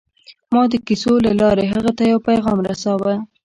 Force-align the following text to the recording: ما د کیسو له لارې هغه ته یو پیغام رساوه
ما 0.53 0.61
د 0.71 0.73
کیسو 0.87 1.13
له 1.25 1.31
لارې 1.41 1.65
هغه 1.73 1.91
ته 1.97 2.03
یو 2.11 2.19
پیغام 2.27 2.57
رساوه 2.69 3.13